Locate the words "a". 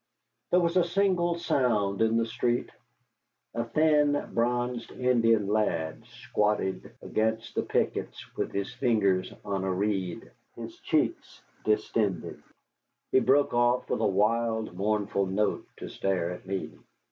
0.77-0.83, 3.53-3.63, 9.63-9.71, 14.01-14.07